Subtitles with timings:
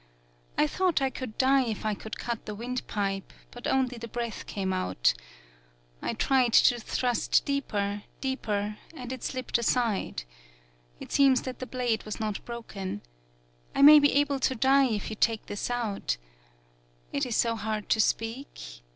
[0.57, 4.47] I thought I could die if I cut the wind pipe, but only the breath
[4.47, 5.13] came out.
[6.01, 10.23] I tried to thrust deeper, deeper, and it slipped aside.
[10.99, 13.01] It seems that the blade was not broken.
[13.75, 16.17] I may be able to die if you take this out.
[17.13, 18.81] It is so hard to speak.